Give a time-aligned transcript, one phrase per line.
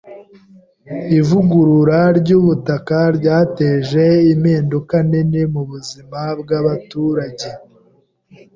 [1.19, 7.47] Ivugurura ryubutaka ryateje impinduka nini mubuzima bwabaturage.